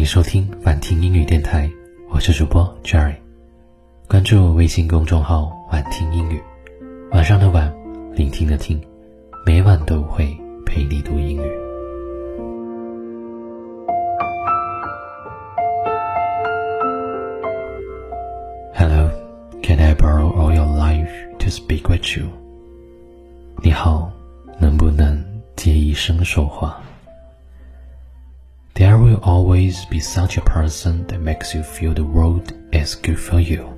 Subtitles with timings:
[0.00, 1.70] 迎收听晚听英语电台，
[2.08, 3.16] 我是主播 Jerry。
[4.08, 6.40] 关注微信公众号“晚听英语”，
[7.12, 7.70] 晚上的晚，
[8.14, 8.80] 聆听的听，
[9.44, 10.34] 每晚都会
[10.64, 11.50] 陪你读英语。
[18.72, 19.10] Hello,
[19.62, 22.26] can I borrow all your life to speak with you？
[23.62, 24.10] 你好，
[24.58, 25.22] 能不能
[25.56, 26.80] 借一生说话
[28.79, 33.17] ？There will always be such a person that makes you feel the world is good
[33.17, 33.69] for you。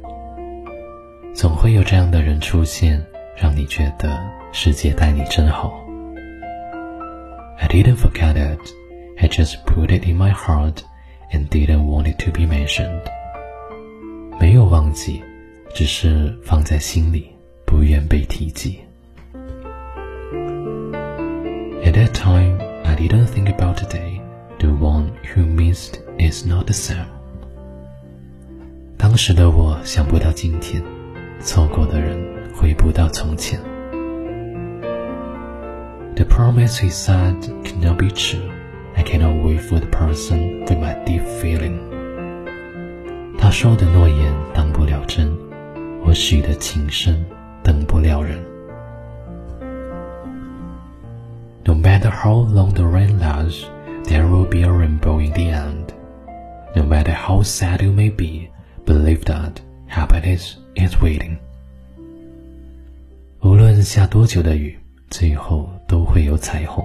[1.35, 3.05] 总会有这样的人出现，
[3.35, 4.19] 让你觉得
[4.51, 5.71] 世界待你真好。
[7.59, 8.59] I didn't forget it,
[9.17, 10.81] I just put it in my heart
[11.31, 13.01] and didn't want it to be mentioned。
[14.39, 15.23] 没有忘记，
[15.73, 18.79] 只是放在心里，不愿被提及。
[21.83, 24.10] At that time, I didn't think about today.
[24.61, 27.05] The one who missed is not the same。
[28.97, 30.81] 当时的我想不到今天，
[31.39, 32.17] 错过的人
[32.55, 33.59] 回不到从前。
[36.15, 38.49] The promise he said cannot be true.
[38.95, 41.77] I cannot wait for the person with my deep feeling.
[43.37, 45.31] 他说的诺言当不了真，
[46.03, 47.23] 我许的情深
[47.61, 48.43] 等不了人。
[51.63, 53.65] No matter how long the rain lasts.
[54.05, 55.93] There will be a rainbow in the end.
[56.75, 58.49] No matter how sad you may be,
[58.85, 61.37] believe that happiness is waiting.
[63.41, 64.77] 无论下多久的雨，
[65.09, 66.83] 最后都会有彩虹。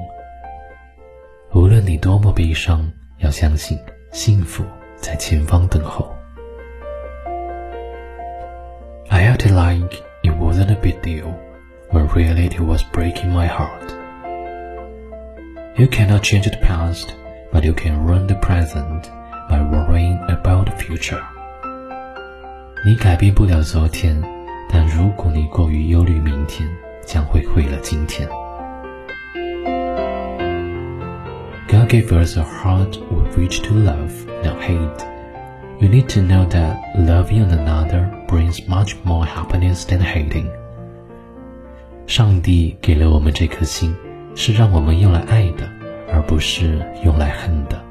[1.52, 3.78] 无论你多么悲伤，要相信
[4.10, 4.64] 幸福
[4.96, 6.08] 在前方等候。
[9.08, 11.34] I acted like it wasn't a big deal,
[11.90, 13.95] when really it was breaking my heart.
[15.76, 17.14] You cannot change the past,
[17.52, 19.10] but you can ruin the present
[19.48, 21.20] by worrying about the future.
[22.84, 24.22] 你改变不了昨天，
[24.68, 26.68] 但如果你过于忧虑明天，
[27.06, 28.28] 将会毁了今天。
[31.68, 34.10] God gave us a heart with which to love,
[34.44, 35.06] not hate.
[35.80, 40.50] You need to know that loving one another brings much more happiness than hating.
[42.06, 43.96] 上帝给了我们这颗心。
[44.39, 45.67] 是让我们用来爱的，
[46.13, 47.83] 而不是用来恨的。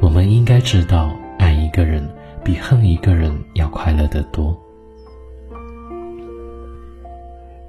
[0.00, 2.06] 我们应该知道，爱一个人
[2.44, 4.54] 比恨一个人要快乐得多。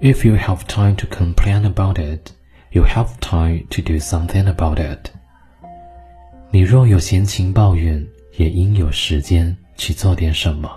[0.02, 2.32] If you have time to complain about it,
[2.72, 5.10] you have time to do something about it.
[6.52, 8.06] 你若有闲情抱怨，
[8.36, 10.70] 也应有时间去做点什么。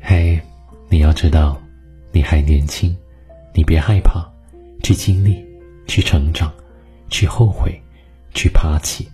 [0.00, 0.40] 嘿，
[0.88, 1.60] 你要知道，
[2.12, 2.96] 你还年轻，
[3.52, 4.35] 你别害怕。
[4.82, 5.44] 去经历，
[5.86, 6.52] 去成长，
[7.08, 7.80] 去后悔，
[8.34, 9.08] 去爬起，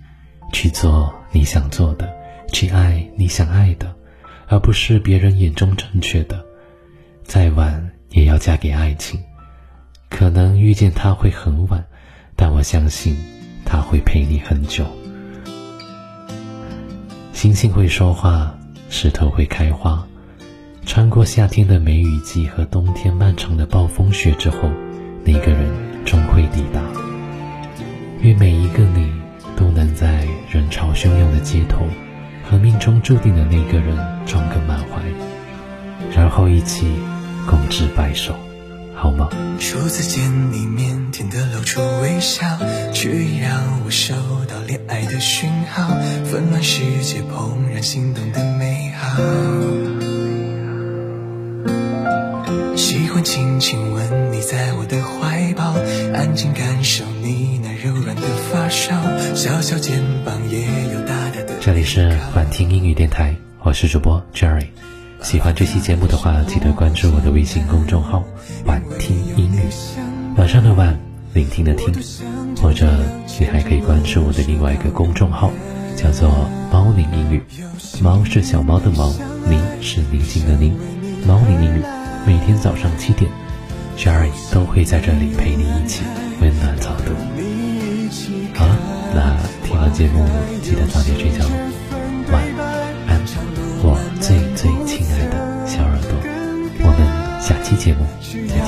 [0.53, 2.13] 去做你想做的，
[2.53, 3.95] 去爱你想爱的，
[4.49, 6.45] 而不是别人眼中正确的。
[7.25, 9.19] 再晚也要嫁给爱情，
[10.11, 11.83] 可能遇见他会很晚，
[12.37, 13.17] 但我相信
[13.65, 14.85] 他会陪你很久。
[17.33, 18.55] 星星会说话，
[18.91, 20.07] 石头会开花，
[20.85, 24.71] 穿过夏天的梅雨季和冬天漫长的暴风雪之后。
[25.25, 25.69] 那个人
[26.05, 26.81] 终会抵达。
[28.21, 29.13] 愿每一个你
[29.57, 31.87] 都能在人潮汹涌的街头，
[32.49, 33.97] 和命中注定的那个人
[34.27, 35.03] 撞个满怀，
[36.15, 36.87] 然后一起
[37.47, 38.35] 共执白首，
[38.95, 39.29] 好吗？
[39.59, 42.47] 初次见你，腼腆的露出微笑，
[42.93, 43.11] 却
[43.41, 44.15] 让我收
[44.49, 45.89] 到恋爱的讯号，
[46.25, 50.02] 纷乱世界怦然心动的美好。
[52.77, 55.75] 喜欢轻轻吻你在我的怀抱，
[56.15, 58.95] 安静感受你那柔软的发梢，
[59.35, 60.61] 小小肩膀也
[60.93, 61.55] 有大大的。
[61.61, 64.67] 这里是晚听英语电台，我是主播 Jerry。
[65.23, 68.25] 喜欢这期节目的话，记得关注我的微信公众号
[68.67, 69.61] “晚听英语”，
[70.37, 70.99] 晚上的晚，
[71.33, 71.95] 聆听的听。
[72.61, 72.87] 或者
[73.39, 75.53] 你还可以关注我的另外一个公众号，
[75.97, 76.29] 叫做
[76.73, 77.43] “猫宁英语”。
[78.03, 79.13] 猫是小猫的猫，
[79.49, 80.77] 宁是宁静的宁，
[81.27, 81.83] 猫宁英语。
[82.25, 83.31] 每天早上七点
[83.97, 86.03] ，Jerry 都会在这里陪你一起
[86.41, 87.13] 温暖早读。
[88.55, 88.77] 好了，
[89.15, 89.37] 那
[89.67, 90.25] 听完节目
[90.63, 91.45] 记得早点睡觉，
[92.33, 92.43] 晚
[93.09, 93.21] 安，
[93.83, 96.13] 我最最亲爱的小耳朵。
[96.85, 96.99] 我们
[97.43, 98.07] 下期节目
[98.49, 98.67] 再见。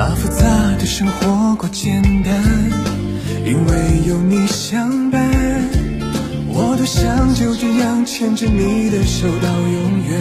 [0.00, 0.46] 把复杂
[0.78, 2.32] 的生活过简单。
[3.44, 5.20] 因为有你相伴，
[6.48, 10.18] 我多想就这样牵着你的手到永远。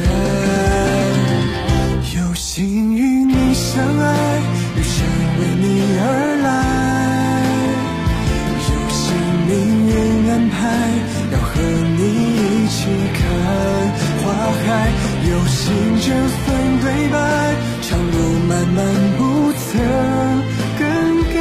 [2.18, 4.42] 有幸与你相爱，
[4.76, 5.08] 余生
[5.40, 5.66] 为你
[6.02, 6.04] 而
[6.44, 6.48] 来。
[8.68, 9.00] 有幸
[9.48, 9.56] 命
[9.88, 9.96] 运
[10.30, 10.60] 安排，
[11.32, 11.56] 要和
[11.96, 12.04] 你
[12.36, 12.84] 一起
[13.16, 13.18] 看
[14.20, 14.28] 花
[14.60, 14.68] 海。
[15.24, 15.64] 有幸
[16.02, 16.12] 这
[16.44, 16.44] 份
[16.82, 17.16] 对白，
[17.82, 18.18] 长路
[18.50, 18.78] 漫漫
[19.18, 19.24] 不
[19.74, 19.78] 的
[20.80, 20.84] 更
[21.34, 21.38] 改。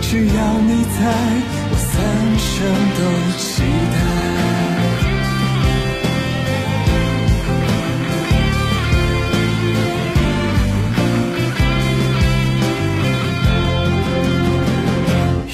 [0.00, 0.98] 只要你在，
[1.70, 1.92] 我三
[2.38, 2.50] 生
[2.96, 3.00] 都
[3.38, 3.44] 期
[3.92, 3.96] 待。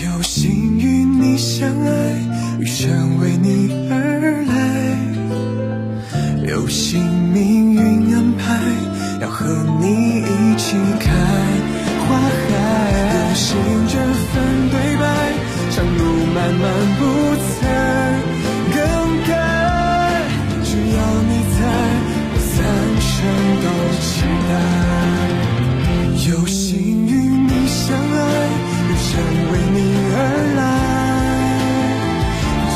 [0.04, 0.38] 有幸
[0.78, 1.88] 与你相爱，
[2.60, 3.46] 余生为你
[3.90, 3.92] 而
[4.46, 4.50] 来。
[6.48, 7.00] 有幸
[7.32, 7.57] 命
[16.60, 16.64] 漫
[16.98, 17.00] 不
[17.54, 17.58] 曾
[18.74, 18.76] 更
[19.28, 19.30] 改。
[20.64, 21.60] 只要你在，
[22.32, 22.54] 我三
[23.00, 23.10] 生
[23.62, 23.66] 都
[24.02, 24.06] 期
[24.48, 24.50] 待。
[26.30, 26.66] 有幸
[27.06, 27.10] 与
[27.46, 28.20] 你相爱，
[28.84, 29.10] 余生
[29.52, 29.78] 为你
[30.12, 30.16] 而
[30.58, 30.60] 来。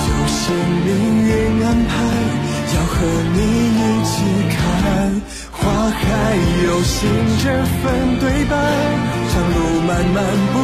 [0.09, 0.41] 有幸
[0.87, 0.89] 命
[1.27, 1.31] 运
[1.67, 1.93] 安排。
[2.75, 2.95] 要和
[3.35, 3.37] 你
[3.77, 4.15] 一起
[4.49, 4.57] 看
[5.51, 6.01] 花海，
[6.65, 6.97] 有幸
[7.43, 7.45] 这
[7.83, 7.83] 份
[8.19, 8.55] 对白，
[9.29, 9.57] 长路
[9.87, 10.17] 漫漫
[10.53, 10.57] 不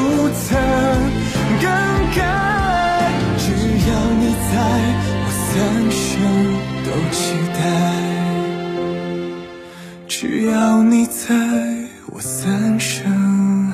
[12.79, 13.73] 生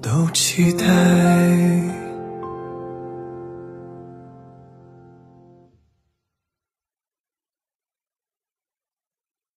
[0.00, 1.61] 都期待。